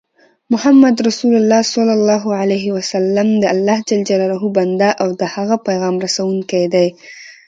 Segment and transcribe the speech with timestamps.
[0.53, 1.61] محمد رسول الله
[3.43, 3.91] دالله ج
[4.57, 6.87] بنده او د د هغه پیغام رسوونکی دی